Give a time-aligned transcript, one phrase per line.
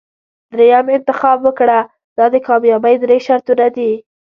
[0.53, 1.79] دریم انتخاب وکړه
[2.17, 3.91] دا د کامیابۍ درې شرطونه دي.